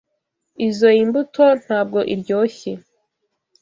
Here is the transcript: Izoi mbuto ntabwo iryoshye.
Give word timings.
Izoi 0.67 1.01
mbuto 1.09 1.43
ntabwo 1.63 1.99
iryoshye. 2.13 2.71